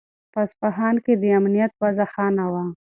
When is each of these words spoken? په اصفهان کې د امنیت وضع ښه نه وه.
په 0.31 0.39
اصفهان 0.45 0.95
کې 1.05 1.13
د 1.21 1.23
امنیت 1.39 1.71
وضع 1.81 2.05
ښه 2.13 2.25
نه 2.37 2.45
وه. 2.51 2.63